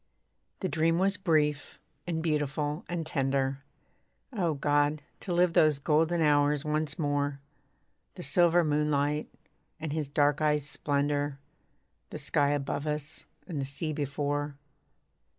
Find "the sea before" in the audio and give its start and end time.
13.61-14.57